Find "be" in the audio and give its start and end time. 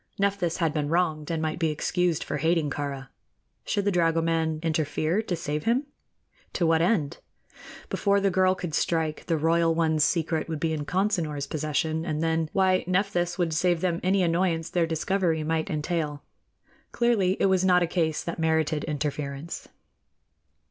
1.59-1.69, 10.59-10.73